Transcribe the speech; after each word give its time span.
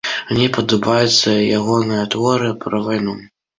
Мне 0.29 0.45
падабаюцца 0.55 1.35
ягоныя 1.59 2.09
творы 2.17 2.53
пра 2.67 2.83
вайну. 2.91 3.19